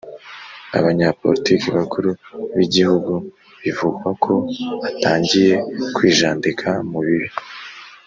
[0.77, 2.09] Abanyapolitiki bakuru
[2.55, 3.13] b Igihugu
[3.61, 4.33] bivugwa ko
[4.81, 5.53] batangiye
[5.95, 7.29] kwijandika mu bibi